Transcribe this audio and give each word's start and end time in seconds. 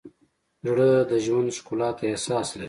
زړه 0.67 0.89
د 1.11 1.13
ژوند 1.25 1.49
ښکلا 1.57 1.89
ته 1.97 2.03
احساس 2.11 2.47
لري. 2.51 2.59